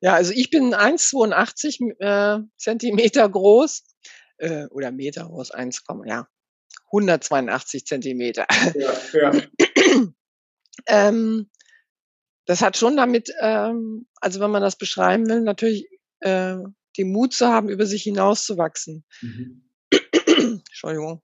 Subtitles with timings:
[0.00, 3.84] Ja, also ich bin 1,82 äh, Zentimeter groß
[4.38, 6.28] äh, oder Meter groß, 1, ja,
[6.92, 8.46] 182 Zentimeter.
[8.74, 9.42] Ja, ja.
[10.86, 11.50] ähm,
[12.46, 15.86] das hat schon damit, ähm, also wenn man das beschreiben will, natürlich
[16.20, 16.56] äh,
[16.96, 19.04] den Mut zu haben, über sich hinauszuwachsen.
[19.20, 19.68] Mhm.
[20.24, 21.22] Entschuldigung.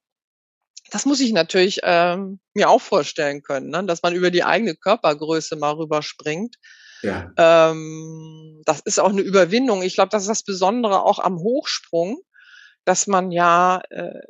[0.91, 3.85] Das muss ich natürlich ähm, mir auch vorstellen können, ne?
[3.85, 6.57] dass man über die eigene Körpergröße mal rüberspringt.
[7.05, 7.33] Ja.
[7.37, 9.83] Ähm, das ist auch eine Überwindung.
[9.83, 12.21] Ich glaube, das ist das Besondere auch am Hochsprung,
[12.85, 14.21] dass man ja äh,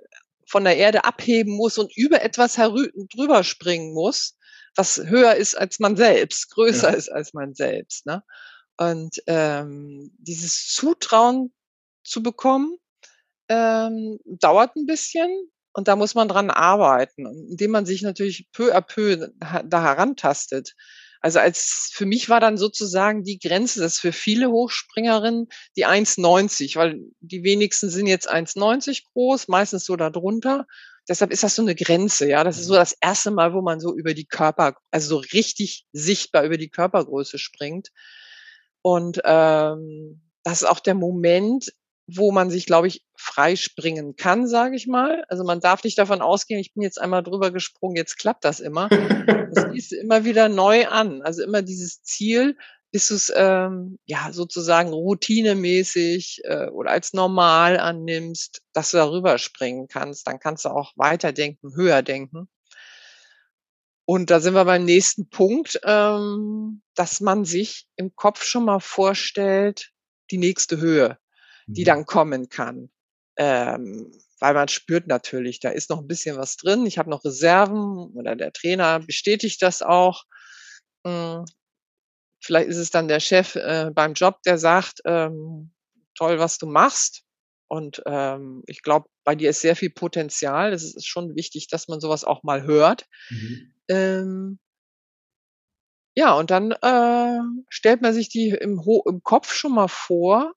[0.48, 4.36] von der Erde abheben muss und über etwas drüber springen muss,
[4.76, 6.96] was höher ist als man selbst, größer ja.
[6.96, 8.06] ist als man selbst.
[8.06, 8.22] Ne?
[8.76, 11.52] Und ähm, dieses Zutrauen
[12.02, 12.76] zu bekommen,
[13.48, 15.30] ähm, dauert ein bisschen
[15.72, 19.28] und da muss man dran arbeiten, indem man sich natürlich peu à peu
[19.64, 20.74] da herantastet.
[21.24, 26.76] Also als für mich war dann sozusagen die Grenze, das für viele Hochspringerinnen die 1,90,
[26.76, 30.66] weil die wenigsten sind jetzt 1,90 groß, meistens so darunter.
[31.08, 32.44] Deshalb ist das so eine Grenze, ja.
[32.44, 32.80] Das ist so mhm.
[32.80, 36.68] das erste Mal, wo man so über die Körper, also so richtig sichtbar über die
[36.68, 37.88] Körpergröße springt.
[38.82, 41.72] Und ähm, das ist auch der Moment,
[42.06, 45.24] wo man sich, glaube ich, freispringen kann, sage ich mal.
[45.28, 48.60] Also man darf nicht davon ausgehen, ich bin jetzt einmal drüber gesprungen, jetzt klappt das
[48.60, 48.88] immer.
[48.88, 51.22] Das du immer wieder neu an.
[51.22, 52.56] Also immer dieses Ziel,
[52.92, 59.38] bis du es ähm, ja sozusagen routinemäßig äh, oder als normal annimmst, dass du darüber
[59.38, 60.26] springen kannst.
[60.26, 62.48] Dann kannst du auch weiterdenken, höher denken.
[64.06, 68.80] Und da sind wir beim nächsten Punkt, ähm, dass man sich im Kopf schon mal
[68.80, 69.90] vorstellt,
[70.30, 71.18] die nächste Höhe
[71.66, 71.86] die mhm.
[71.86, 72.90] dann kommen kann.
[73.36, 76.86] Ähm, weil man spürt natürlich, da ist noch ein bisschen was drin.
[76.86, 80.24] Ich habe noch Reserven oder der Trainer bestätigt das auch.
[81.06, 81.44] Hm,
[82.42, 85.72] vielleicht ist es dann der Chef äh, beim Job, der sagt, ähm,
[86.14, 87.22] toll, was du machst.
[87.68, 90.72] Und ähm, ich glaube, bei dir ist sehr viel Potenzial.
[90.72, 93.06] Es ist schon wichtig, dass man sowas auch mal hört.
[93.30, 93.72] Mhm.
[93.88, 94.58] Ähm,
[96.16, 100.54] ja, und dann äh, stellt man sich die im, im Kopf schon mal vor,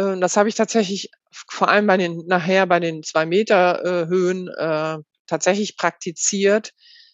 [0.00, 4.48] das habe ich tatsächlich vor allem bei den nachher bei den zwei Meter äh, Höhen
[4.48, 6.72] äh, tatsächlich praktiziert,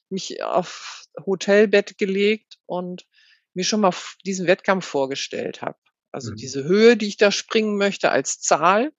[0.08, 3.06] mich auf Hotelbett gelegt und
[3.54, 5.78] mir schon mal diesen Wettkampf vorgestellt habe.
[6.12, 6.36] Also mhm.
[6.36, 8.92] diese Höhe, die ich da springen möchte als Zahl,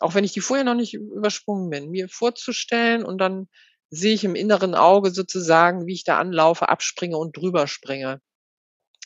[0.00, 3.48] auch wenn ich die vorher noch nicht übersprungen bin, mir vorzustellen und dann
[3.90, 8.20] sehe ich im inneren Auge sozusagen, wie ich da anlaufe, abspringe und drüber springe.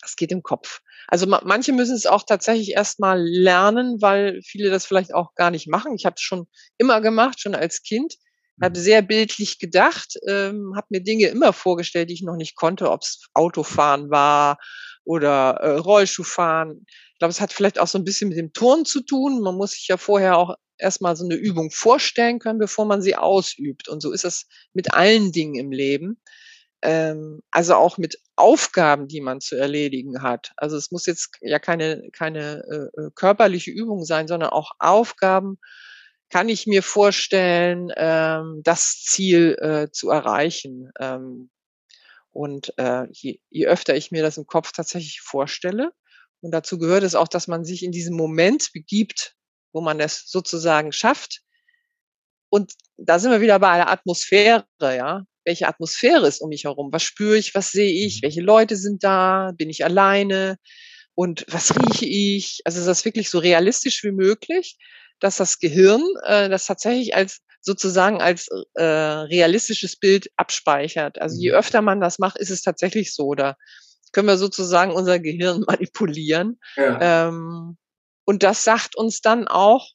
[0.02, 0.80] Das geht im Kopf.
[1.08, 5.50] Also ma manche müssen es auch tatsächlich erstmal lernen, weil viele das vielleicht auch gar
[5.50, 5.94] nicht machen.
[5.96, 6.46] Ich habe es schon
[6.78, 8.14] immer gemacht, schon als Kind.
[8.62, 8.82] Habe mhm.
[8.82, 13.02] sehr bildlich gedacht, ähm, habe mir Dinge immer vorgestellt, die ich noch nicht konnte, ob
[13.02, 14.58] es Autofahren war
[15.04, 16.86] oder äh, Rollschuhfahren.
[17.12, 19.40] Ich glaube, es hat vielleicht auch so ein bisschen mit dem Turnen zu tun.
[19.40, 23.16] Man muss sich ja vorher auch erstmal so eine Übung vorstellen können, bevor man sie
[23.16, 23.88] ausübt.
[23.88, 26.20] Und so ist es mit allen Dingen im Leben
[26.86, 30.52] ähm, also auch mit Aufgaben, die man zu erledigen hat.
[30.56, 35.58] Also es muss jetzt ja keine, keine äh, äh, körperliche Übung sein, sondern auch Aufgaben,
[36.30, 40.92] kann ich mir vorstellen, ähm, das Ziel äh, zu erreichen.
[41.00, 41.50] Ähm,
[42.30, 45.90] und äh, je, je öfter ich mir das im Kopf tatsächlich vorstelle,
[46.40, 49.34] und dazu gehört es auch, dass man sich in diesem Moment begibt,
[49.72, 51.40] wo man es sozusagen schafft.
[52.50, 56.92] Und da sind wir wieder bei der Atmosphäre, ja welche Atmosphäre ist um mich herum,
[56.92, 58.26] was spüre ich, was sehe ich, mhm.
[58.26, 60.58] welche Leute sind da, bin ich alleine
[61.14, 62.60] und was rieche ich.
[62.64, 64.76] Also ist das wirklich so realistisch wie möglich,
[65.20, 71.20] dass das Gehirn äh, das tatsächlich als sozusagen als äh, realistisches Bild abspeichert.
[71.20, 71.56] Also je mhm.
[71.56, 73.34] öfter man das macht, ist es tatsächlich so.
[73.34, 73.56] Da
[74.12, 76.58] können wir sozusagen unser Gehirn manipulieren.
[76.76, 77.28] Ja.
[77.28, 77.76] Ähm,
[78.24, 79.90] und das sagt uns dann auch,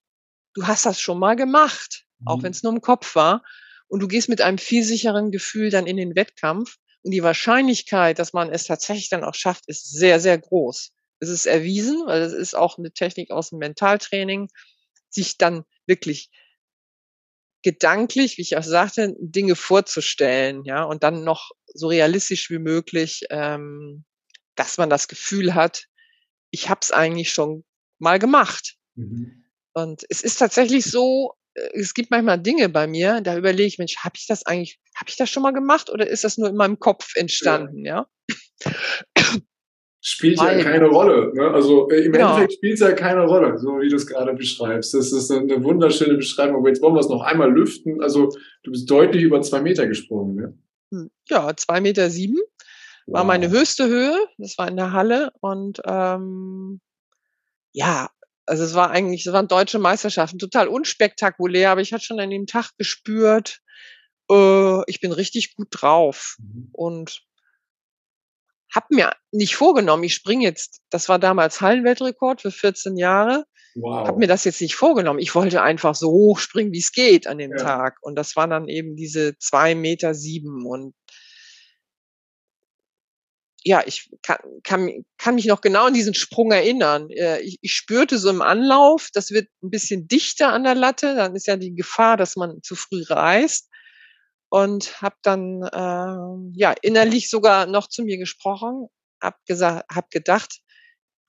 [0.54, 2.28] du hast das schon mal gemacht, mhm.
[2.28, 3.44] auch wenn es nur im Kopf war
[3.92, 6.78] und du gehst mit einem viel sicheren Gefühl dann in den Wettkampf.
[7.04, 10.94] Und die Wahrscheinlichkeit, dass man es tatsächlich dann auch schafft, ist sehr, sehr groß.
[11.20, 14.48] Es ist erwiesen, weil es ist auch eine Technik aus dem Mentaltraining,
[15.10, 16.30] sich dann wirklich
[17.64, 23.26] gedanklich, wie ich auch sagte, Dinge vorzustellen, ja, und dann noch so realistisch wie möglich,
[23.30, 24.06] ähm,
[24.56, 25.88] dass man das Gefühl hat,
[26.50, 27.66] ich habe es eigentlich schon
[28.00, 28.78] mal gemacht.
[28.96, 29.44] Mhm.
[29.74, 31.34] Und es ist tatsächlich so,
[31.74, 35.10] es gibt manchmal Dinge bei mir, da überlege ich, Mensch, habe ich das eigentlich, habe
[35.10, 38.08] ich das schon mal gemacht oder ist das nur in meinem Kopf entstanden, ja?
[40.04, 41.32] Spielt Weil, ja keine Rolle.
[41.36, 41.52] Ne?
[41.52, 42.30] Also äh, im genau.
[42.30, 44.96] Endeffekt spielt es ja keine Rolle, so wie du es gerade beschreibst.
[44.96, 46.56] Das ist eine wunderschöne Beschreibung.
[46.58, 48.02] Aber jetzt wollen wir es noch einmal lüften.
[48.02, 48.30] Also
[48.64, 50.36] du bist deutlich über zwei Meter gesprungen.
[50.36, 50.58] Ne?
[50.92, 52.40] Hm, ja, zwei Meter sieben
[53.06, 53.18] wow.
[53.18, 54.18] war meine höchste Höhe.
[54.40, 56.82] Das war in der Halle und ähm,
[57.74, 58.10] ja,
[58.46, 62.30] also es war eigentlich, es waren deutsche Meisterschaften, total unspektakulär, aber ich hatte schon an
[62.30, 63.60] dem Tag gespürt,
[64.30, 66.70] äh, ich bin richtig gut drauf mhm.
[66.72, 67.22] und
[68.74, 73.46] habe mir nicht vorgenommen, ich springe jetzt, das war damals Hallenweltrekord für 14 Jahre,
[73.76, 74.08] wow.
[74.08, 75.20] habe mir das jetzt nicht vorgenommen.
[75.20, 77.58] Ich wollte einfach so hoch springen, wie es geht an dem ja.
[77.58, 77.98] Tag.
[78.02, 80.94] Und das waren dann eben diese zwei Meter sieben und
[83.64, 87.10] ja, ich kann, kann, kann mich noch genau an diesen Sprung erinnern.
[87.12, 91.16] Äh, ich, ich spürte so im Anlauf, das wird ein bisschen dichter an der Latte,
[91.16, 93.70] dann ist ja die Gefahr, dass man zu früh reißt.
[94.50, 98.88] Und habe dann äh, ja innerlich sogar noch zu mir gesprochen,
[99.22, 100.60] habe gesagt, habe gedacht,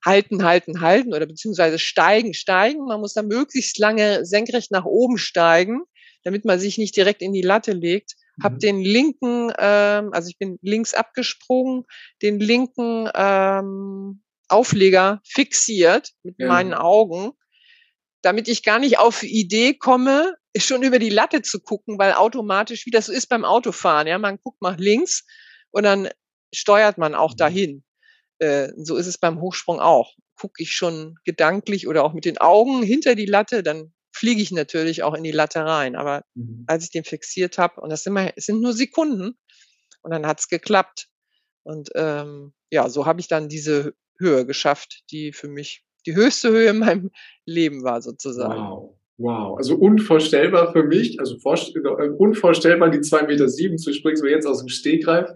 [0.04, 2.84] halten, halten, halten oder beziehungsweise steigen, steigen.
[2.86, 5.82] Man muss da möglichst lange senkrecht nach oben steigen,
[6.24, 8.58] damit man sich nicht direkt in die Latte legt habe mhm.
[8.60, 11.84] den linken, ähm, also ich bin links abgesprungen,
[12.22, 16.48] den linken ähm, Aufleger fixiert mit ja.
[16.48, 17.32] meinen Augen,
[18.22, 22.12] damit ich gar nicht auf die Idee komme, schon über die Latte zu gucken, weil
[22.12, 25.24] automatisch, wie das so ist beim Autofahren, ja, man guckt nach links
[25.70, 26.08] und dann
[26.54, 27.38] steuert man auch mhm.
[27.38, 27.84] dahin.
[28.38, 30.14] Äh, so ist es beim Hochsprung auch.
[30.38, 34.52] Gucke ich schon gedanklich oder auch mit den Augen hinter die Latte, dann fliege ich
[34.52, 35.96] natürlich auch in die Latte rein.
[35.96, 36.64] Aber mhm.
[36.66, 39.36] als ich den fixiert habe, und das sind, mal, es sind nur Sekunden,
[40.02, 41.08] und dann hat's geklappt.
[41.62, 46.50] Und ähm, ja, so habe ich dann diese Höhe geschafft, die für mich die höchste
[46.50, 47.10] Höhe in meinem
[47.46, 48.60] Leben war, sozusagen.
[48.60, 48.98] Wow.
[49.18, 54.26] Wow, also unvorstellbar für mich, also äh, unvorstellbar, die zwei Meter sieben zu springen, so
[54.26, 55.30] jetzt aus dem Stegreif.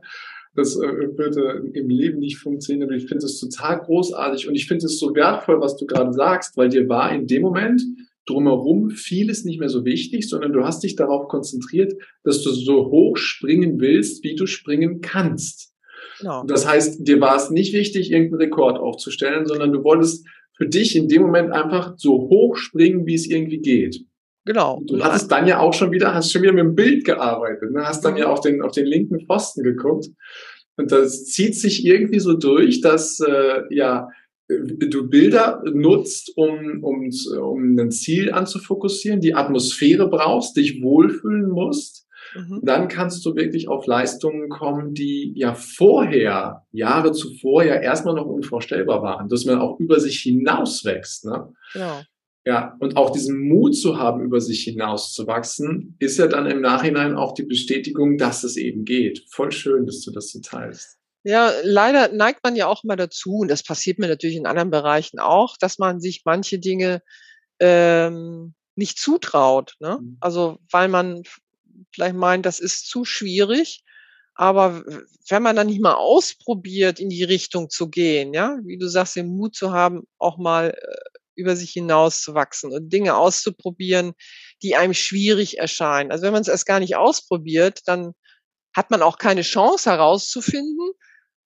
[0.56, 4.66] Das äh, würde im Leben nicht funktionieren, aber ich finde es total großartig und ich
[4.66, 7.82] finde es so wertvoll, was du gerade sagst, weil dir war in dem Moment
[8.26, 11.94] drumherum vieles nicht mehr so wichtig, sondern du hast dich darauf konzentriert,
[12.24, 15.72] dass du so hoch springen willst, wie du springen kannst.
[16.18, 16.44] Genau.
[16.44, 20.26] Das heißt, dir war es nicht wichtig, irgendeinen Rekord aufzustellen, sondern du wolltest
[20.56, 24.04] für dich in dem Moment einfach so hoch springen, wie es irgendwie geht.
[24.46, 24.80] Genau.
[24.86, 27.82] Du hattest dann ja auch schon wieder, hast schon wieder mit dem Bild gearbeitet, ne?
[27.82, 28.20] hast dann mhm.
[28.20, 30.06] ja auf den, auf den linken Pfosten geguckt.
[30.76, 34.08] Und das zieht sich irgendwie so durch, dass, äh, ja,
[34.48, 37.10] du Bilder nutzt, um, um,
[37.40, 42.60] um ein Ziel anzufokussieren, die Atmosphäre brauchst, dich wohlfühlen musst, mhm.
[42.62, 48.26] dann kannst du wirklich auf Leistungen kommen, die ja vorher, Jahre zuvor ja erstmal noch
[48.26, 51.24] unvorstellbar waren, dass man auch über sich hinaus wächst.
[51.24, 51.52] Ne?
[51.74, 52.02] Ja.
[52.48, 56.46] Ja, und auch diesen Mut zu haben, über sich hinaus zu wachsen, ist ja dann
[56.46, 59.24] im Nachhinein auch die Bestätigung, dass es eben geht.
[59.30, 60.96] Voll schön, dass du das so teilst.
[61.28, 64.70] Ja, leider neigt man ja auch immer dazu, und das passiert mir natürlich in anderen
[64.70, 67.02] Bereichen auch, dass man sich manche Dinge
[67.58, 69.74] ähm, nicht zutraut.
[69.80, 69.98] Ne?
[70.00, 70.18] Mhm.
[70.20, 71.24] Also weil man
[71.92, 73.82] vielleicht meint, das ist zu schwierig.
[74.36, 74.84] Aber
[75.28, 79.16] wenn man dann nicht mal ausprobiert, in die Richtung zu gehen, ja, wie du sagst,
[79.16, 84.12] den Mut zu haben, auch mal äh, über sich hinaus zu wachsen und Dinge auszuprobieren,
[84.62, 86.12] die einem schwierig erscheinen.
[86.12, 88.12] Also wenn man es erst gar nicht ausprobiert, dann
[88.76, 90.92] hat man auch keine Chance herauszufinden,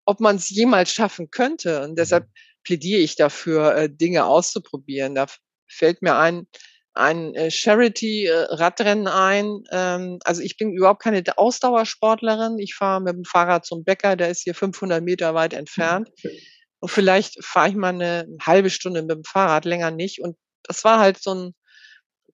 [0.04, 1.82] ob man es jemals schaffen könnte.
[1.82, 2.32] Und deshalb mhm.
[2.64, 5.14] plädiere ich dafür, äh, Dinge auszuprobieren.
[5.14, 5.26] Da
[5.68, 6.46] fällt mir ein,
[6.94, 9.62] ein äh, Charity-Radrennen ein.
[9.70, 12.58] Ähm, also ich bin überhaupt keine Ausdauersportlerin.
[12.58, 16.10] Ich fahre mit dem Fahrrad zum Bäcker, der ist hier 500 Meter weit entfernt.
[16.80, 20.22] Und vielleicht fahre ich mal eine halbe Stunde mit dem Fahrrad, länger nicht.
[20.22, 21.54] Und das war halt so ein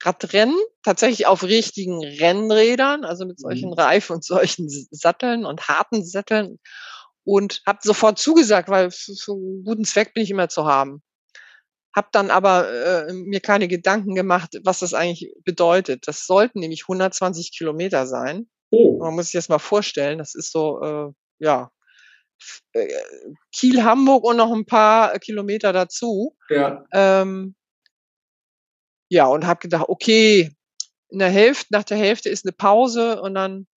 [0.03, 3.73] Radrennen, tatsächlich auf richtigen Rennrädern, also mit solchen mhm.
[3.73, 6.59] Reifen und solchen Satteln und harten Satteln
[7.27, 11.03] und habe sofort zugesagt, weil für, für einen guten Zweck bin ich immer zu haben.
[11.93, 16.07] Hab dann aber äh, mir keine Gedanken gemacht, was das eigentlich bedeutet.
[16.07, 18.47] Das sollten nämlich 120 Kilometer sein.
[18.69, 18.99] Oh.
[18.99, 20.19] Man muss sich das mal vorstellen.
[20.19, 21.69] Das ist so, äh, ja,
[22.71, 22.87] äh,
[23.53, 26.37] Kiel, Hamburg und noch ein paar Kilometer dazu.
[26.49, 26.85] Ja.
[26.93, 27.55] Ähm,
[29.09, 30.51] ja, und habe gedacht, okay,
[31.09, 33.67] in der Hälfte, nach der Hälfte ist eine Pause und dann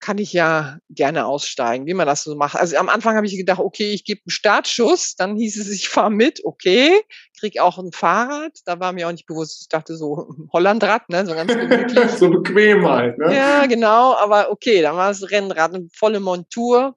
[0.00, 2.56] kann ich ja gerne aussteigen, wie man das so macht.
[2.56, 5.88] Also am Anfang habe ich gedacht, okay, ich gebe einen Startschuss, dann hieß es, ich
[5.88, 7.00] fahre mit, okay,
[7.38, 8.58] krieg auch ein Fahrrad.
[8.66, 12.10] Da war mir auch nicht bewusst, ich dachte so Hollandrad, ne, so ganz gemütlich.
[12.18, 13.34] so bequem halt, ne?
[13.34, 16.96] Ja, genau, aber okay, dann war es Rennrad, eine volle Montur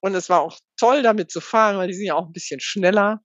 [0.00, 2.60] und es war auch toll, damit zu fahren, weil die sind ja auch ein bisschen
[2.60, 3.20] schneller.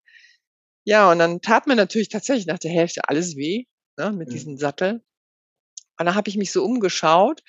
[0.83, 3.63] Ja, und dann tat mir natürlich tatsächlich nach der Hälfte alles weh,
[3.97, 4.33] ne, mit mhm.
[4.33, 5.01] diesem Sattel.
[5.97, 7.41] Und dann habe ich mich so umgeschaut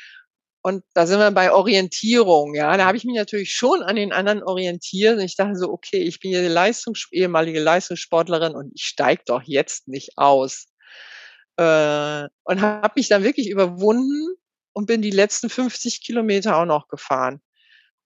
[0.67, 2.77] und da sind wir bei Orientierung, ja.
[2.77, 5.99] Da habe ich mich natürlich schon an den anderen orientiert und ich dachte so, okay,
[5.99, 10.67] ich bin ja die Leistungs ehemalige Leistungssportlerin und ich steige doch jetzt nicht aus.
[11.57, 14.35] Äh, und habe mich dann wirklich überwunden
[14.73, 17.41] und bin die letzten 50 Kilometer auch noch gefahren.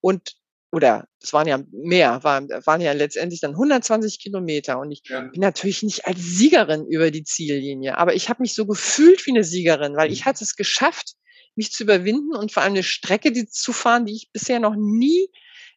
[0.02, 0.34] Und
[0.70, 5.22] oder es waren ja mehr, waren, waren ja letztendlich dann 120 Kilometer und ich ja.
[5.22, 9.30] bin natürlich nicht als Siegerin über die Ziellinie, aber ich habe mich so gefühlt wie
[9.30, 10.24] eine Siegerin, weil ich mhm.
[10.26, 11.14] hatte es geschafft,
[11.60, 14.74] mich zu überwinden und vor allem eine Strecke die zu fahren, die ich bisher noch
[14.76, 15.28] nie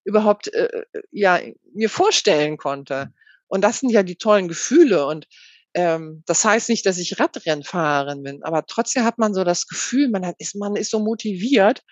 [0.05, 1.41] überhaupt äh, ja
[1.73, 3.13] mir vorstellen konnte.
[3.47, 5.27] Und das sind ja die tollen Gefühle und
[5.73, 10.09] ähm, das heißt nicht, dass ich Radrennfahrerin bin, aber trotzdem hat man so das Gefühl,
[10.09, 11.83] man hat, ist, man ist so motiviert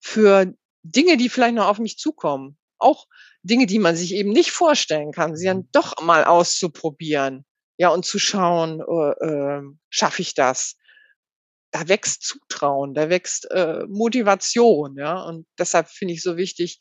[0.00, 2.58] für Dinge, die vielleicht noch auf mich zukommen.
[2.78, 3.06] Auch
[3.42, 7.44] Dinge, die man sich eben nicht vorstellen kann, sie dann doch mal auszuprobieren.
[7.78, 10.76] Ja, und zu schauen, äh, äh, schaffe ich das?
[11.70, 15.22] Da wächst Zutrauen, da wächst äh, Motivation, ja.
[15.22, 16.78] Und deshalb finde ich so wichtig,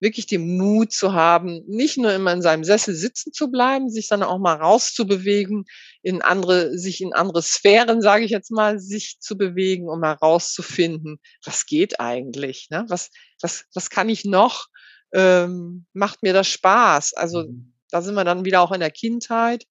[0.00, 4.08] wirklich den Mut zu haben, nicht nur immer in seinem Sessel sitzen zu bleiben, sich
[4.08, 5.66] dann auch mal rauszubewegen,
[6.02, 11.18] in andere, sich in andere Sphären, sage ich jetzt mal, sich zu bewegen, um herauszufinden,
[11.44, 12.86] was geht eigentlich, ne?
[12.88, 13.10] was,
[13.42, 14.68] was, was kann ich noch,
[15.12, 17.12] ähm, macht mir das Spaß.
[17.14, 17.74] Also mhm.
[17.90, 19.64] da sind wir dann wieder auch in der Kindheit.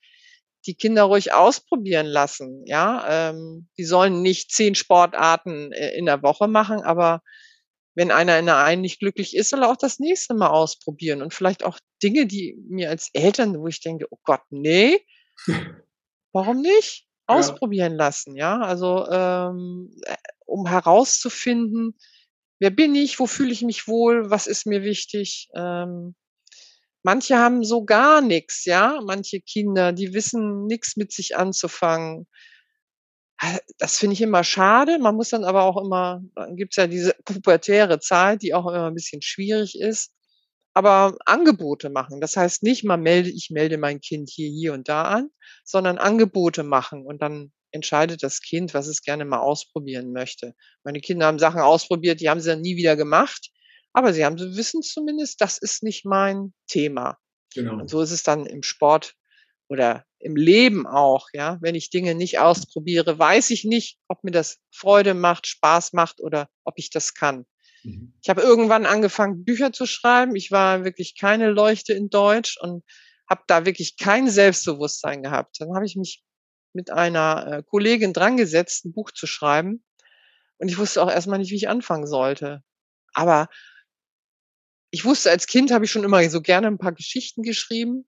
[0.66, 3.30] Die Kinder ruhig ausprobieren lassen, ja.
[3.30, 7.22] Ähm, die sollen nicht zehn Sportarten äh, in der Woche machen, aber
[7.96, 11.22] wenn einer in der einen nicht glücklich ist, soll er auch das nächste Mal ausprobieren
[11.22, 15.06] und vielleicht auch Dinge, die mir als Eltern, wo ich denke, oh Gott, nee,
[16.32, 17.08] warum nicht?
[17.28, 17.98] Ausprobieren ja.
[17.98, 18.60] lassen, ja.
[18.60, 21.96] Also ähm, äh, um herauszufinden,
[22.60, 25.50] wer bin ich, wo fühle ich mich wohl, was ist mir wichtig.
[25.54, 26.16] Ähm,
[27.04, 29.00] manche haben so gar nichts, ja.
[29.06, 32.28] Manche Kinder, die wissen nichts mit sich anzufangen
[33.78, 35.00] das finde ich immer schade.
[35.00, 38.88] Man muss dann aber auch immer, dann gibt's ja diese pubertäre Zeit, die auch immer
[38.88, 40.12] ein bisschen schwierig ist.
[40.74, 42.22] Aber Angebote machen.
[42.22, 45.30] Das heißt nicht, man melde, ich melde mein Kind hier, hier und da an,
[45.64, 47.06] sondern Angebote machen.
[47.06, 50.54] Und dann entscheidet das Kind, was es gerne mal ausprobieren möchte.
[50.84, 53.50] Meine Kinder haben Sachen ausprobiert, die haben sie dann nie wieder gemacht.
[53.94, 57.18] Aber sie haben, sie wissen zumindest, das ist nicht mein Thema.
[57.54, 57.74] Genau.
[57.74, 59.16] Und so ist es dann im Sport
[59.68, 61.58] oder im Leben auch, ja.
[61.62, 66.20] Wenn ich Dinge nicht ausprobiere, weiß ich nicht, ob mir das Freude macht, Spaß macht
[66.20, 67.46] oder ob ich das kann.
[67.84, 68.14] Mhm.
[68.22, 70.36] Ich habe irgendwann angefangen, Bücher zu schreiben.
[70.36, 72.84] Ich war wirklich keine Leuchte in Deutsch und
[73.30, 75.58] habe da wirklich kein Selbstbewusstsein gehabt.
[75.60, 76.24] Dann habe ich mich
[76.74, 79.84] mit einer äh, Kollegin drangesetzt, ein Buch zu schreiben.
[80.58, 82.64] Und ich wusste auch erstmal nicht, wie ich anfangen sollte.
[83.14, 83.48] Aber
[84.92, 88.06] ich wusste, als Kind habe ich schon immer so gerne ein paar Geschichten geschrieben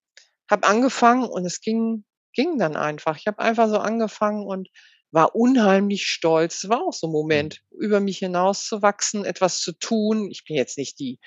[0.52, 3.16] habe angefangen und es ging, ging dann einfach.
[3.16, 4.68] Ich habe einfach so angefangen und
[5.10, 6.62] war unheimlich stolz.
[6.62, 7.14] Es war auch so ein mhm.
[7.14, 10.30] Moment, über mich hinauszuwachsen, etwas zu tun.
[10.30, 11.18] Ich bin jetzt nicht die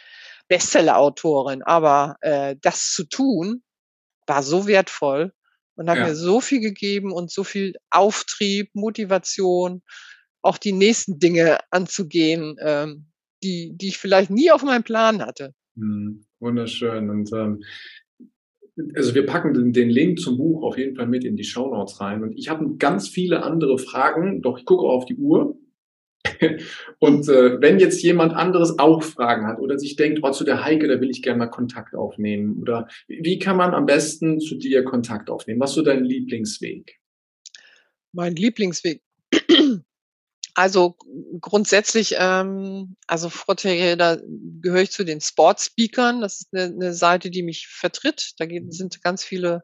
[0.48, 3.64] Bestseller-Autorin, aber äh, das zu tun
[4.28, 5.34] war so wertvoll
[5.76, 6.06] und hat ja.
[6.06, 9.84] mir so viel gegeben und so viel Auftrieb, Motivation,
[10.42, 13.12] auch die nächsten Dinge anzugehen, ähm,
[13.46, 15.54] die, die ich vielleicht nie auf meinem Plan hatte.
[15.76, 17.10] Mhm, wunderschön.
[17.10, 17.64] Und ähm,
[18.96, 21.70] also wir packen den, den, Link zum Buch auf jeden Fall mit in die Show
[21.70, 22.24] Notes rein.
[22.24, 25.58] Und ich habe ganz viele andere Fragen, doch ich gucke auf die Uhr.
[27.00, 30.66] Und äh, wenn jetzt jemand anderes auch Fragen hat oder sich denkt, oh, zu der
[30.66, 32.58] Heike, da will ich gerne mal Kontakt aufnehmen.
[32.60, 35.60] Oder wie kann man am besten zu dir Kontakt aufnehmen?
[35.60, 37.00] Was ist so dein Lieblingsweg?
[38.12, 39.02] Mein Lieblingsweg.
[40.56, 40.96] Also
[41.42, 44.18] grundsätzlich, ähm, also Vorträge, da
[44.62, 46.22] gehöre ich zu den Sportspeakern.
[46.22, 48.32] Das ist eine, eine Seite, die mich vertritt.
[48.38, 49.64] Da sind ganz viele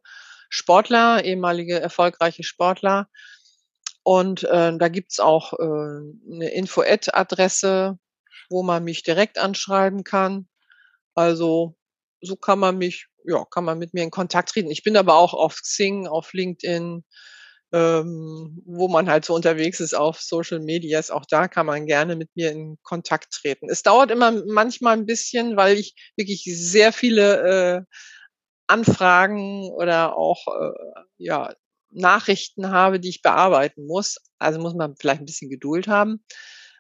[0.50, 3.08] Sportler, ehemalige erfolgreiche Sportler.
[4.04, 7.98] Und äh, da gibt's auch äh, eine Info-Ad-Adresse,
[8.50, 10.50] wo man mich direkt anschreiben kann.
[11.16, 11.78] Also
[12.20, 14.72] so kann man mich, ja, kann man mit mir in Kontakt treten.
[14.72, 17.06] Ich bin aber auch auf Xing, auf LinkedIn,
[17.74, 21.12] ähm, wo man halt so unterwegs ist auf Social Medias.
[21.12, 23.70] Auch da kann man gerne mit mir in Kontakt treten.
[23.70, 27.96] Es dauert immer manchmal ein bisschen, weil ich wirklich sehr viele äh,
[28.68, 30.72] Anfragen oder auch äh,
[31.18, 31.54] ja,
[31.92, 34.18] Nachrichten habe, die ich bearbeiten muss.
[34.40, 36.24] Also muss man vielleicht ein bisschen Geduld haben.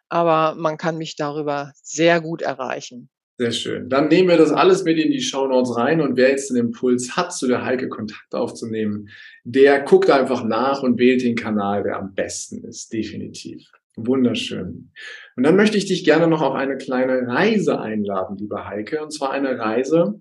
[0.09, 3.09] Aber man kann mich darüber sehr gut erreichen.
[3.37, 3.89] Sehr schön.
[3.89, 6.57] Dann nehmen wir das alles mit in die Show Notes rein und wer jetzt den
[6.57, 9.09] Impuls hat, zu der Heike Kontakt aufzunehmen,
[9.43, 12.93] der guckt einfach nach und wählt den Kanal, der am besten ist.
[12.93, 13.71] Definitiv.
[13.95, 14.91] Wunderschön.
[15.35, 19.01] Und dann möchte ich dich gerne noch auf eine kleine Reise einladen, liebe Heike.
[19.01, 20.19] Und zwar eine Reise,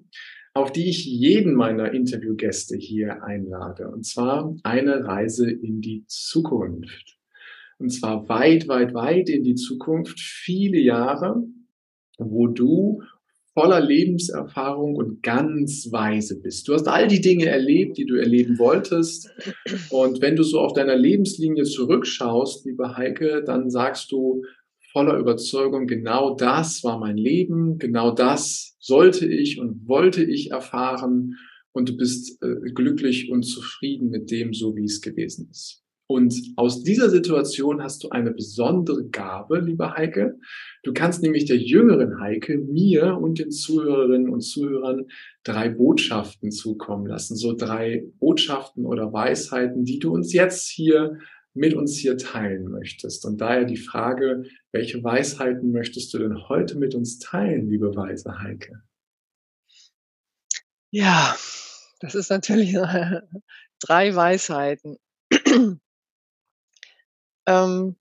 [0.55, 3.89] auf die ich jeden meiner Interviewgäste hier einlade.
[3.89, 7.19] Und zwar eine Reise in die Zukunft.
[7.79, 11.43] Und zwar weit, weit, weit in die Zukunft, viele Jahre,
[12.21, 13.03] wo du
[13.55, 16.69] voller Lebenserfahrung und ganz weise bist.
[16.69, 19.29] Du hast all die Dinge erlebt, die du erleben wolltest.
[19.91, 24.43] Und wenn du so auf deiner Lebenslinie zurückschaust, liebe Heike, dann sagst du,
[24.93, 31.37] voller Überzeugung, genau das war mein Leben, genau das sollte ich und wollte ich erfahren
[31.73, 35.80] und du bist äh, glücklich und zufrieden mit dem, so wie es gewesen ist.
[36.11, 40.41] Und aus dieser Situation hast du eine besondere Gabe, lieber Heike.
[40.83, 45.07] Du kannst nämlich der jüngeren Heike, mir und den Zuhörerinnen und Zuhörern
[45.45, 47.37] drei Botschaften zukommen lassen.
[47.37, 51.17] So drei Botschaften oder Weisheiten, die du uns jetzt hier
[51.55, 53.25] mit uns hier teilen möchtest.
[53.25, 58.41] Und daher die Frage, welche Weisheiten möchtest du denn heute mit uns teilen, liebe weise
[58.41, 58.83] Heike?
[60.91, 61.37] Ja,
[62.01, 62.73] das ist natürlich
[63.81, 64.97] drei Weisheiten.
[67.51, 67.97] Ähm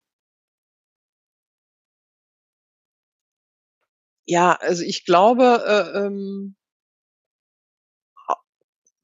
[4.28, 6.56] ja, also ich glaube, äh, ähm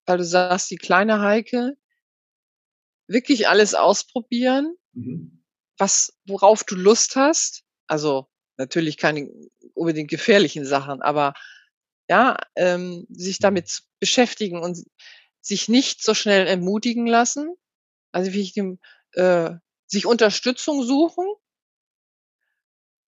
[0.05, 1.75] weil du sagst, die kleine Heike,
[3.07, 5.43] wirklich alles ausprobieren, mhm.
[5.77, 7.63] was worauf du Lust hast.
[7.87, 9.29] Also, natürlich keine
[9.73, 11.33] unbedingt gefährlichen Sachen, aber
[12.07, 13.43] ja, ähm, sich mhm.
[13.43, 14.83] damit beschäftigen und
[15.41, 17.55] sich nicht so schnell entmutigen lassen.
[18.11, 18.79] Also, wie ich dem
[19.13, 19.55] äh,
[19.87, 21.25] sich Unterstützung suchen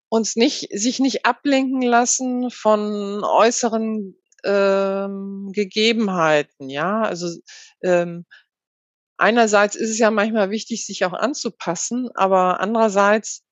[0.08, 7.02] und nicht sich nicht ablenken lassen von äußeren, ähm, Gegebenheiten, ja?
[7.02, 7.28] Also,
[7.82, 8.24] ähm,
[9.18, 13.42] einerseits ist es ja manchmal wichtig, sich auch anzupassen, aber andererseits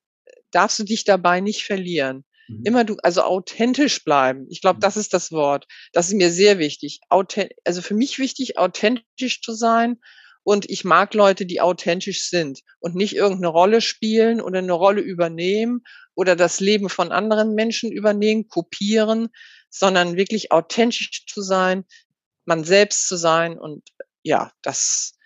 [0.51, 2.23] darfst du dich dabei nicht verlieren.
[2.47, 2.61] Mhm.
[2.65, 4.47] Immer du also authentisch bleiben.
[4.49, 4.81] Ich glaube, mhm.
[4.81, 5.67] das ist das Wort.
[5.93, 7.01] Das ist mir sehr wichtig.
[7.09, 9.99] Authent also, für mich wichtig, authentisch zu sein
[10.45, 15.01] und ich mag Leute, die authentisch sind und nicht irgendeine Rolle spielen oder eine Rolle
[15.01, 15.83] übernehmen
[16.13, 19.29] oder das Leben von anderen Menschen übernehmen, kopieren,
[19.71, 21.83] sondern wirklich authentisch zu sein,
[22.45, 23.57] man selbst zu sein.
[23.57, 23.89] Und
[24.21, 25.17] ja, das,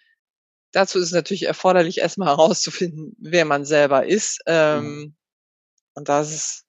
[0.72, 4.40] dazu ist natürlich erforderlich, erstmal herauszufinden, wer man selber ist.
[4.48, 5.18] Ähm,
[5.96, 6.66] Und das ist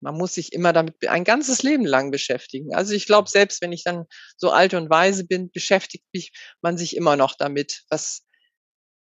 [0.00, 2.74] man muss sich immer damit ein ganzes Leben lang beschäftigen.
[2.74, 6.78] Also ich glaube, selbst wenn ich dann so alt und weise bin, beschäftigt mich man
[6.78, 8.26] sich immer noch damit, was,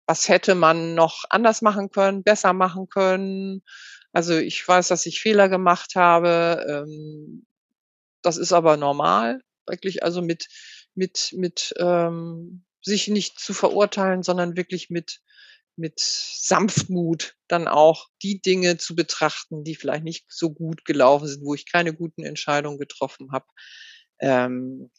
[0.07, 3.63] was hätte man noch anders machen können, besser machen können.
[4.13, 6.67] Also ich weiß, dass ich Fehler gemacht habe.
[6.69, 7.47] Ähm,
[8.23, 10.03] das ist aber normal, wirklich.
[10.03, 10.49] Also mit,
[10.95, 15.21] mit, mit ähm, sich nicht zu verurteilen, sondern wirklich mit
[15.79, 21.45] mit Sanftmut dann auch die Dinge zu betrachten, die vielleicht nicht so gut gelaufen sind,
[21.45, 23.47] wo ich keine guten Entscheidungen getroffen habe.
[24.21, 24.91] Ähm,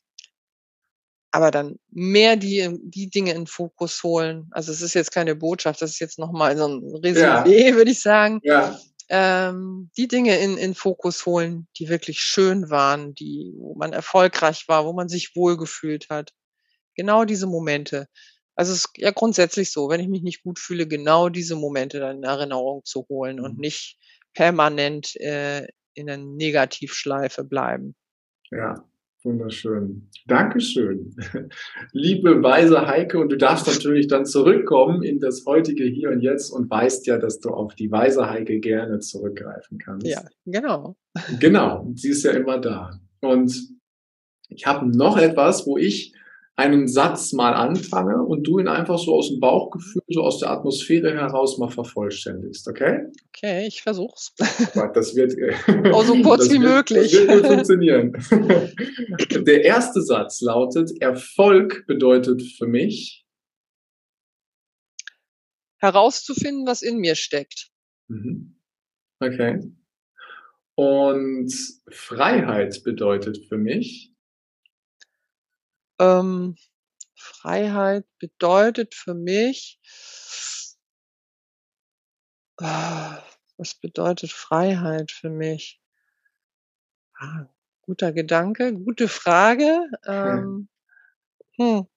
[1.31, 4.47] aber dann mehr die, die Dinge in Fokus holen.
[4.51, 7.75] Also es ist jetzt keine Botschaft, das ist jetzt nochmal so ein Resümee, ja.
[7.75, 8.39] würde ich sagen.
[8.43, 8.79] Ja.
[9.09, 14.67] Ähm, die Dinge in, in Fokus holen, die wirklich schön waren, die, wo man erfolgreich
[14.67, 16.31] war, wo man sich wohlgefühlt hat.
[16.95, 18.07] Genau diese Momente.
[18.59, 22.01] Also es ist ja grundsätzlich so, wenn ich mich nicht gut fühle, genau diese Momente
[22.01, 23.43] dann in Erinnerung zu holen mhm.
[23.45, 23.97] und nicht
[24.33, 27.95] permanent äh, in einer Negativschleife bleiben.
[28.51, 28.83] Ja,
[29.23, 30.09] wunderschön.
[30.27, 31.15] Dankeschön.
[31.93, 36.49] Liebe weise Heike, und du darfst natürlich dann zurückkommen in das heutige Hier und Jetzt
[36.49, 40.05] und weißt ja, dass du auf die weise Heike gerne zurückgreifen kannst.
[40.05, 40.97] Ja, genau.
[41.39, 42.99] Genau, sie ist ja immer da.
[43.21, 43.69] Und
[44.49, 46.13] ich habe noch etwas, wo ich
[46.59, 50.51] einen Satz mal anfange und du ihn einfach so aus dem Bauchgefühl, so aus der
[50.51, 53.05] Atmosphäre heraus mal vervollständigst, okay?
[53.29, 54.33] Okay, ich versuch's.
[54.93, 55.35] Das wird
[55.93, 57.13] oh, so kurz wie wird, möglich.
[57.13, 58.11] Das wird funktionieren.
[59.45, 63.25] Der erste Satz lautet: Erfolg bedeutet für mich
[65.77, 67.69] herauszufinden, was in mir steckt.
[68.09, 68.59] Mhm.
[69.21, 69.61] Okay.
[70.75, 71.53] Und
[71.89, 74.13] Freiheit bedeutet für mich
[75.99, 76.55] ähm,
[77.15, 79.79] Freiheit bedeutet für mich
[83.59, 85.81] was bedeutet Freiheit für mich?
[87.17, 87.47] Ah,
[87.81, 89.81] guter Gedanke, gute Frage.
[90.05, 90.69] Ähm,
[91.57, 91.87] hm.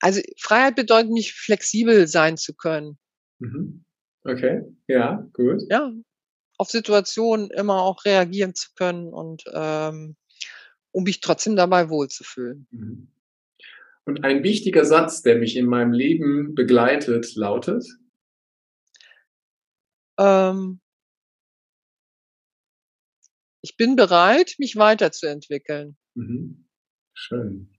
[0.00, 2.98] Also Freiheit bedeutet nicht flexibel sein zu können.
[3.38, 3.84] Mhm.
[4.24, 5.62] Okay, ja, gut.
[5.68, 5.92] Ja,
[6.58, 10.16] auf Situationen immer auch reagieren zu können und ähm,
[10.92, 12.66] um mich trotzdem dabei wohlzufühlen.
[12.70, 13.08] Mhm.
[14.04, 17.86] Und ein wichtiger Satz, der mich in meinem Leben begleitet, lautet?
[20.18, 20.80] Ähm,
[23.62, 25.96] ich bin bereit, mich weiterzuentwickeln.
[26.14, 26.68] Mhm.
[27.14, 27.78] Schön.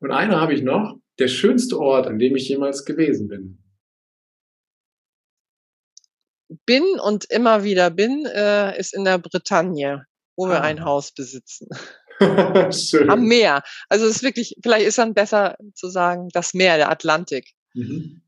[0.00, 0.98] Und eine habe ich noch.
[1.18, 3.62] Der schönste Ort, an dem ich jemals gewesen bin.
[6.64, 10.50] Bin und immer wieder bin, äh, ist in der Bretagne, wo ah.
[10.50, 11.68] wir ein Haus besitzen.
[13.08, 13.62] Am Meer.
[13.88, 17.52] Also es ist wirklich, vielleicht ist dann besser zu sagen, das Meer, der Atlantik.
[17.74, 18.22] Mhm.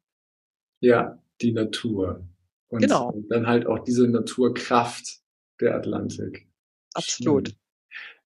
[0.80, 2.26] Ja, die Natur.
[2.68, 3.14] Und genau.
[3.28, 5.20] dann halt auch diese Naturkraft
[5.60, 6.48] der Atlantik.
[6.94, 7.48] Absolut.
[7.48, 7.56] Schön.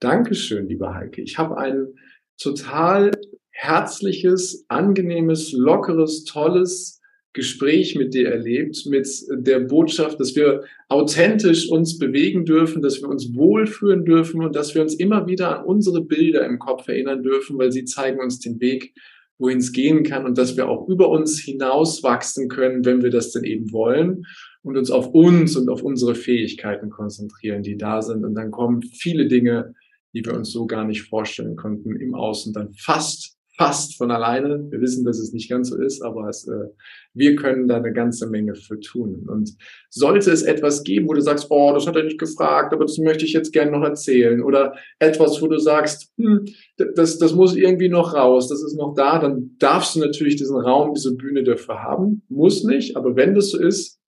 [0.00, 1.20] Dankeschön, lieber Heike.
[1.20, 1.94] Ich habe ein
[2.38, 3.10] total
[3.50, 6.99] herzliches, angenehmes, lockeres, tolles
[7.32, 13.08] Gespräch mit dir erlebt, mit der Botschaft, dass wir authentisch uns bewegen dürfen, dass wir
[13.08, 17.22] uns wohlfühlen dürfen und dass wir uns immer wieder an unsere Bilder im Kopf erinnern
[17.22, 18.94] dürfen, weil sie zeigen uns den Weg,
[19.38, 23.10] wohin es gehen kann und dass wir auch über uns hinaus wachsen können, wenn wir
[23.10, 24.24] das denn eben wollen
[24.62, 28.24] und uns auf uns und auf unsere Fähigkeiten konzentrieren, die da sind.
[28.24, 29.74] Und dann kommen viele Dinge,
[30.14, 34.66] die wir uns so gar nicht vorstellen konnten, im Außen dann fast fast von alleine.
[34.70, 36.68] Wir wissen, dass es nicht ganz so ist, aber es, äh,
[37.12, 39.26] wir können da eine ganze Menge für tun.
[39.28, 39.54] Und
[39.90, 42.96] sollte es etwas geben, wo du sagst, oh, das hat er nicht gefragt, aber das
[42.96, 46.46] möchte ich jetzt gerne noch erzählen, oder etwas, wo du sagst, hm,
[46.94, 50.56] das, das muss irgendwie noch raus, das ist noch da, dann darfst du natürlich diesen
[50.56, 52.22] Raum, diese Bühne dafür haben.
[52.30, 53.99] Muss nicht, aber wenn das so ist,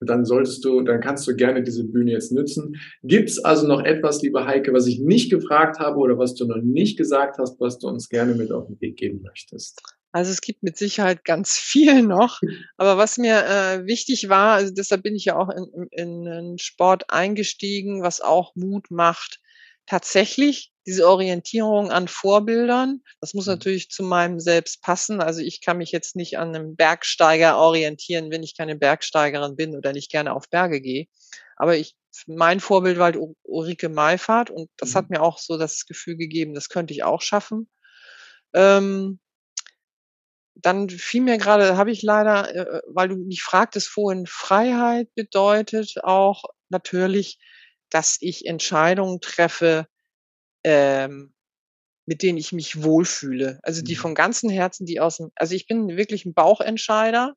[0.00, 2.76] dann solltest du, dann kannst du gerne diese Bühne jetzt nutzen.
[3.02, 6.46] Gibt es also noch etwas, liebe Heike, was ich nicht gefragt habe oder was du
[6.46, 9.80] noch nicht gesagt hast, was du uns gerne mit auf den Weg geben möchtest?
[10.12, 12.40] Also es gibt mit Sicherheit ganz viel noch,
[12.76, 16.58] aber was mir äh, wichtig war, also deshalb bin ich ja auch in, in, in
[16.58, 19.40] Sport eingestiegen, was auch Mut macht,
[19.86, 23.54] tatsächlich diese Orientierung an Vorbildern, das muss mhm.
[23.54, 25.20] natürlich zu meinem Selbst passen.
[25.20, 29.76] Also ich kann mich jetzt nicht an einem Bergsteiger orientieren, wenn ich keine Bergsteigerin bin
[29.76, 31.06] oder nicht gerne auf Berge gehe.
[31.56, 31.96] Aber ich,
[32.26, 35.16] mein Vorbild war halt Ulrike Meifert und das hat mhm.
[35.16, 37.68] mir auch so das Gefühl gegeben, das könnte ich auch schaffen.
[38.54, 39.18] Ähm,
[40.54, 45.96] dann fiel mir gerade, habe ich leider, äh, weil du mich fragtest vorhin, Freiheit bedeutet
[46.02, 47.38] auch natürlich,
[47.90, 49.86] dass ich Entscheidungen treffe,
[50.66, 51.32] ähm,
[52.06, 53.60] mit denen ich mich wohlfühle.
[53.62, 54.00] Also die mhm.
[54.00, 57.34] von ganzem Herzen, die aus dem, also ich bin wirklich ein Bauchentscheider.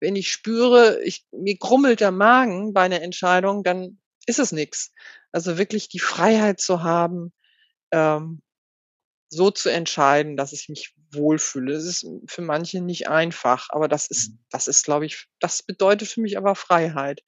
[0.00, 4.90] Wenn ich spüre, ich, mir grummelt der Magen bei einer Entscheidung, dann ist es nichts.
[5.32, 7.34] Also wirklich die Freiheit zu haben,
[7.92, 8.40] ähm,
[9.28, 11.74] so zu entscheiden, dass ich mich wohlfühle.
[11.74, 14.38] Das ist für manche nicht einfach, aber das ist, mhm.
[14.50, 17.22] das ist, glaube ich, das bedeutet für mich aber Freiheit.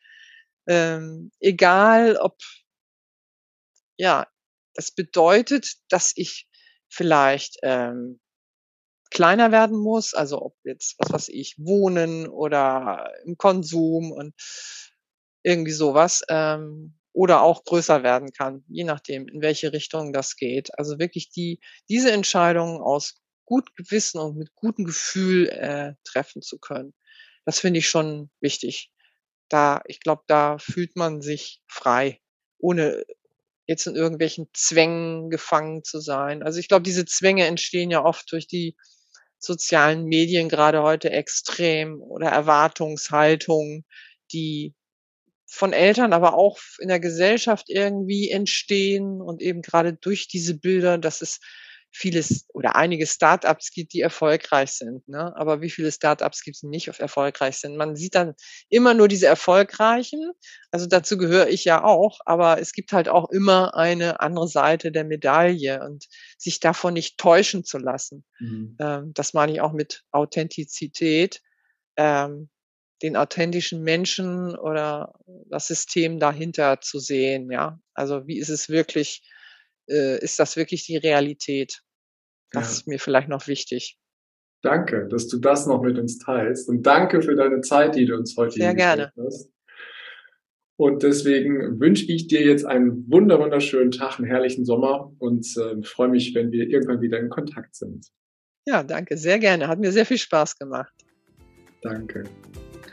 [0.66, 2.38] Ähm, egal ob,
[3.98, 4.32] ja,
[4.75, 6.49] das bedeutet, dass ich
[6.89, 8.21] vielleicht ähm,
[9.11, 14.35] kleiner werden muss, also ob jetzt, was weiß ich, wohnen oder im Konsum und
[15.43, 20.77] irgendwie sowas, ähm, oder auch größer werden kann, je nachdem, in welche Richtung das geht.
[20.79, 26.59] Also wirklich die, diese Entscheidungen aus gut Gewissen und mit gutem Gefühl äh, treffen zu
[26.59, 26.95] können.
[27.45, 28.91] Das finde ich schon wichtig.
[29.51, 32.21] Da, ich glaube, da fühlt man sich frei,
[32.59, 33.05] ohne
[33.66, 36.42] jetzt in irgendwelchen Zwängen gefangen zu sein.
[36.42, 38.77] Also ich glaube, diese Zwänge entstehen ja oft durch die
[39.38, 43.85] sozialen Medien gerade heute extrem oder Erwartungshaltungen,
[44.33, 44.75] die
[45.46, 50.96] von Eltern, aber auch in der Gesellschaft irgendwie entstehen und eben gerade durch diese Bilder,
[50.96, 51.40] dass es
[51.93, 55.07] vieles oder einige Startups gibt, die erfolgreich sind.
[55.09, 55.37] Ne?
[55.37, 57.77] Aber wie viele Startups gibt es nicht, die erfolgreich sind?
[57.77, 58.35] Man sieht dann
[58.69, 60.33] immer nur diese erfolgreichen.
[60.71, 62.19] Also dazu gehöre ich ja auch.
[62.25, 66.07] Aber es gibt halt auch immer eine andere Seite der Medaille und
[66.39, 68.25] sich davon nicht täuschen zu lassen.
[68.41, 68.77] Mhm.
[68.81, 71.43] Ähm, das meine ich auch mit Authentizität.
[71.97, 72.49] Ähm,
[73.03, 75.13] den authentischen Menschen oder
[75.51, 77.81] das System dahinter zu sehen, ja.
[77.95, 79.23] Also wie ist es wirklich,
[79.88, 81.83] äh, ist das wirklich die Realität?
[82.51, 82.73] Das ja.
[82.73, 83.99] ist mir vielleicht noch wichtig.
[84.62, 88.14] Danke, dass du das noch mit uns teilst und danke für deine Zeit, die du
[88.14, 89.12] uns heute Sehr gerne.
[89.16, 89.51] hast.
[90.77, 95.83] Und deswegen wünsche ich dir jetzt einen wunder wunderschönen Tag, einen herrlichen Sommer und äh,
[95.83, 98.07] freue mich, wenn wir irgendwann wieder in Kontakt sind.
[98.66, 99.68] Ja, danke, sehr gerne.
[99.68, 100.92] Hat mir sehr viel Spaß gemacht.
[101.83, 102.25] Danke.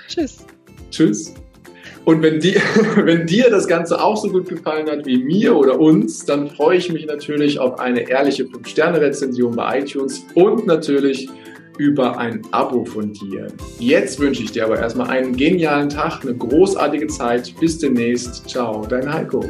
[0.07, 0.45] Tschüss.
[0.89, 1.33] Tschüss.
[2.05, 2.55] Und wenn, die,
[2.95, 6.77] wenn dir das Ganze auch so gut gefallen hat wie mir oder uns, dann freue
[6.77, 11.29] ich mich natürlich auf eine ehrliche 5-Sterne-Rezension bei iTunes und natürlich
[11.77, 13.47] über ein Abo von dir.
[13.79, 17.53] Jetzt wünsche ich dir aber erstmal einen genialen Tag, eine großartige Zeit.
[17.59, 18.47] Bis demnächst.
[18.49, 19.43] Ciao, dein Heiko.